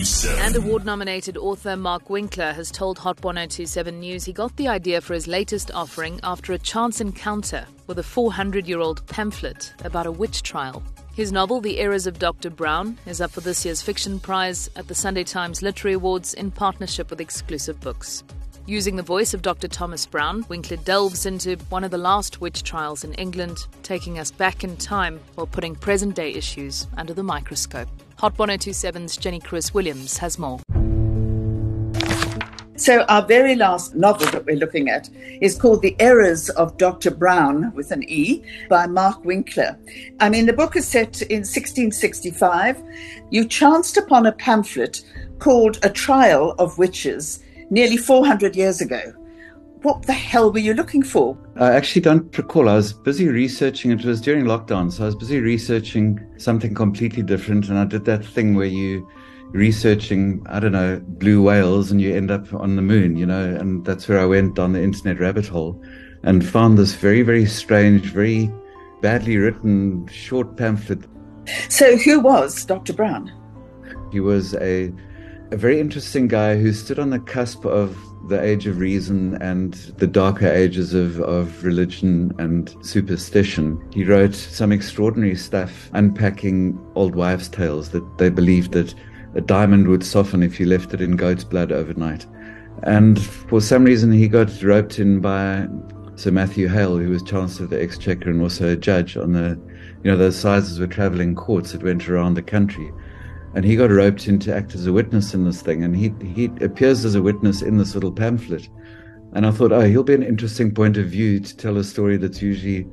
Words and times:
1027. 0.00 0.46
And 0.46 0.56
award 0.56 0.86
nominated 0.86 1.36
author 1.36 1.76
Mark 1.76 2.08
Winkler 2.08 2.54
has 2.54 2.70
told 2.70 2.98
Hot 3.00 3.22
1027 3.22 4.00
News 4.00 4.24
he 4.24 4.32
got 4.32 4.56
the 4.56 4.66
idea 4.66 4.98
for 5.02 5.12
his 5.12 5.26
latest 5.26 5.70
offering 5.72 6.18
after 6.22 6.54
a 6.54 6.58
chance 6.58 7.02
encounter 7.02 7.66
with 7.86 7.98
a 7.98 8.02
400 8.02 8.66
year 8.66 8.80
old 8.80 9.06
pamphlet 9.08 9.74
about 9.84 10.06
a 10.06 10.10
witch 10.12 10.42
trial. 10.42 10.82
His 11.14 11.32
novel, 11.32 11.60
The 11.60 11.78
Errors 11.78 12.06
of 12.06 12.18
Dr. 12.18 12.48
Browne, 12.48 12.98
is 13.04 13.20
up 13.20 13.30
for 13.30 13.42
this 13.42 13.66
year's 13.66 13.82
Fiction 13.82 14.18
Prize 14.18 14.70
at 14.74 14.88
the 14.88 14.94
Sunday 14.94 15.24
Times 15.24 15.60
Literary 15.60 15.94
Awards 15.94 16.32
in 16.32 16.50
partnership 16.50 17.10
with 17.10 17.20
Exclusive 17.20 17.78
Books. 17.80 18.24
Using 18.70 18.94
the 18.94 19.02
voice 19.02 19.34
of 19.34 19.42
Dr. 19.42 19.66
Thomas 19.66 20.06
Browne, 20.06 20.44
Winkler 20.48 20.76
delves 20.76 21.26
into 21.26 21.56
one 21.70 21.82
of 21.82 21.90
the 21.90 21.98
last 21.98 22.40
witch 22.40 22.62
trials 22.62 23.02
in 23.02 23.14
England, 23.14 23.66
taking 23.82 24.20
us 24.20 24.30
back 24.30 24.62
in 24.62 24.76
time 24.76 25.18
while 25.34 25.48
putting 25.48 25.74
present 25.74 26.14
day 26.14 26.32
issues 26.32 26.86
under 26.96 27.12
the 27.12 27.24
microscope. 27.24 27.88
Hot 28.18 28.36
1027's 28.36 29.16
Jenny 29.16 29.40
Crwys-Williams 29.40 30.18
has 30.18 30.38
more. 30.38 30.60
So, 32.76 33.02
our 33.08 33.26
very 33.26 33.56
last 33.56 33.96
novel 33.96 34.28
that 34.28 34.46
we're 34.46 34.54
looking 34.54 34.88
at 34.88 35.10
is 35.40 35.58
called 35.58 35.82
The 35.82 35.96
Errors 35.98 36.48
of 36.50 36.76
Dr. 36.76 37.10
Browne, 37.10 37.74
with 37.74 37.90
an 37.90 38.04
E, 38.08 38.44
by 38.68 38.86
Mark 38.86 39.24
Winkler. 39.24 39.76
I 40.20 40.28
mean, 40.28 40.46
the 40.46 40.52
book 40.52 40.76
is 40.76 40.86
set 40.86 41.22
in 41.22 41.40
1665. 41.40 42.80
You 43.30 43.48
chanced 43.48 43.96
upon 43.96 44.26
a 44.26 44.32
pamphlet 44.32 45.02
called 45.40 45.80
A 45.82 45.90
Trial 45.90 46.54
of 46.60 46.78
Witches 46.78 47.40
nearly 47.70 47.96
400 47.96 48.54
years 48.56 48.80
ago. 48.80 49.00
What 49.82 50.02
the 50.02 50.12
hell 50.12 50.52
were 50.52 50.58
you 50.58 50.74
looking 50.74 51.02
for? 51.02 51.38
I 51.56 51.72
actually 51.72 52.02
don't 52.02 52.36
recall. 52.36 52.68
I 52.68 52.74
was 52.74 52.92
busy 52.92 53.28
researching, 53.28 53.90
it 53.92 54.04
was 54.04 54.20
during 54.20 54.44
lockdown, 54.44 54.92
so 54.92 55.04
I 55.04 55.06
was 55.06 55.14
busy 55.14 55.40
researching 55.40 56.20
something 56.36 56.74
completely 56.74 57.22
different. 57.22 57.68
And 57.68 57.78
I 57.78 57.86
did 57.86 58.04
that 58.04 58.24
thing 58.24 58.54
where 58.54 58.66
you 58.66 59.08
researching, 59.52 60.44
I 60.50 60.60
don't 60.60 60.72
know, 60.72 61.00
blue 61.02 61.42
whales 61.42 61.90
and 61.90 62.00
you 62.00 62.14
end 62.14 62.30
up 62.30 62.52
on 62.52 62.76
the 62.76 62.82
moon, 62.82 63.16
you 63.16 63.26
know, 63.26 63.42
and 63.42 63.84
that's 63.84 64.06
where 64.06 64.20
I 64.20 64.26
went 64.26 64.54
down 64.54 64.72
the 64.72 64.82
internet 64.82 65.18
rabbit 65.18 65.46
hole 65.46 65.82
and 66.22 66.46
found 66.46 66.76
this 66.76 66.94
very, 66.94 67.22
very 67.22 67.46
strange, 67.46 68.12
very 68.12 68.52
badly 69.00 69.38
written 69.38 70.06
short 70.08 70.56
pamphlet. 70.56 71.04
So, 71.68 71.96
who 71.96 72.20
was 72.20 72.64
Dr. 72.64 72.92
Browne? 72.92 73.32
He 74.12 74.20
was 74.20 74.54
a 74.56 74.92
a 75.52 75.56
very 75.56 75.80
interesting 75.80 76.28
guy 76.28 76.56
who 76.56 76.72
stood 76.72 76.98
on 76.98 77.10
the 77.10 77.18
cusp 77.18 77.64
of 77.64 77.96
the 78.28 78.40
age 78.40 78.68
of 78.68 78.78
reason 78.78 79.34
and 79.42 79.74
the 79.98 80.06
darker 80.06 80.46
ages 80.46 80.94
of, 80.94 81.20
of 81.20 81.64
religion 81.64 82.32
and 82.38 82.76
superstition. 82.82 83.82
He 83.92 84.04
wrote 84.04 84.34
some 84.34 84.70
extraordinary 84.70 85.34
stuff 85.34 85.90
unpacking 85.92 86.78
old 86.94 87.16
wives' 87.16 87.48
tales 87.48 87.90
that 87.90 88.18
they 88.18 88.28
believed 88.28 88.72
that 88.72 88.94
a 89.34 89.40
diamond 89.40 89.88
would 89.88 90.04
soften 90.04 90.42
if 90.42 90.60
you 90.60 90.66
left 90.66 90.94
it 90.94 91.00
in 91.00 91.16
goat's 91.16 91.44
blood 91.44 91.72
overnight. 91.72 92.26
And 92.84 93.20
for 93.20 93.60
some 93.60 93.82
reason, 93.84 94.12
he 94.12 94.28
got 94.28 94.62
roped 94.62 95.00
in 95.00 95.20
by 95.20 95.66
Sir 96.14 96.30
Matthew 96.30 96.68
Hale, 96.68 96.98
who 96.98 97.10
was 97.10 97.24
Chancellor 97.24 97.64
of 97.64 97.70
the 97.70 97.82
Exchequer 97.82 98.30
and 98.30 98.40
also 98.40 98.68
a 98.68 98.76
judge 98.76 99.16
on 99.16 99.32
the, 99.32 99.60
you 100.04 100.10
know, 100.10 100.16
those 100.16 100.36
assizes 100.36 100.78
were 100.78 100.86
traveling 100.86 101.34
courts 101.34 101.72
that 101.72 101.82
went 101.82 102.08
around 102.08 102.34
the 102.34 102.42
country 102.42 102.92
and 103.54 103.64
he 103.64 103.76
got 103.76 103.90
roped 103.90 104.28
in 104.28 104.38
to 104.40 104.54
act 104.54 104.74
as 104.74 104.86
a 104.86 104.92
witness 104.92 105.34
in 105.34 105.44
this 105.44 105.62
thing, 105.62 105.82
and 105.84 105.96
he 105.96 106.12
he 106.34 106.46
appears 106.60 107.04
as 107.04 107.14
a 107.14 107.22
witness 107.22 107.62
in 107.62 107.76
this 107.76 107.94
little 107.94 108.12
pamphlet. 108.12 108.68
And 109.32 109.46
I 109.46 109.50
thought, 109.52 109.72
oh, 109.72 109.82
he'll 109.82 110.02
be 110.02 110.14
an 110.14 110.22
interesting 110.22 110.74
point 110.74 110.96
of 110.96 111.06
view 111.06 111.38
to 111.38 111.56
tell 111.56 111.78
a 111.78 111.84
story 111.84 112.16
that's 112.16 112.42
usually 112.42 112.86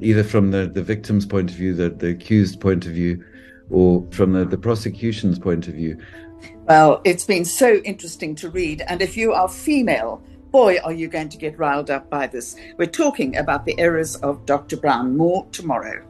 either 0.00 0.22
from 0.22 0.50
the, 0.50 0.66
the 0.66 0.82
victim's 0.82 1.26
point 1.26 1.50
of 1.50 1.56
view, 1.56 1.74
the, 1.74 1.90
the 1.90 2.08
accused 2.08 2.60
point 2.60 2.86
of 2.86 2.92
view, 2.92 3.24
or 3.70 4.06
from 4.10 4.32
the, 4.32 4.44
the 4.44 4.58
prosecution's 4.58 5.38
point 5.38 5.66
of 5.66 5.74
view. 5.74 5.98
Well, 6.66 7.00
it's 7.04 7.24
been 7.24 7.44
so 7.44 7.76
interesting 7.84 8.34
to 8.36 8.50
read. 8.50 8.82
And 8.86 9.00
if 9.00 9.16
you 9.16 9.32
are 9.32 9.48
female, 9.48 10.22
boy, 10.50 10.78
are 10.84 10.92
you 10.92 11.08
going 11.08 11.30
to 11.30 11.38
get 11.38 11.58
riled 11.58 11.90
up 11.90 12.08
by 12.10 12.26
this. 12.26 12.56
We're 12.76 12.86
talking 12.86 13.36
about 13.36 13.64
the 13.64 13.78
errors 13.78 14.16
of 14.16 14.44
Dr. 14.46 14.76
Browne. 14.76 15.16
More 15.16 15.46
tomorrow. 15.52 16.04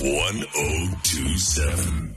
1027. 0.00 2.16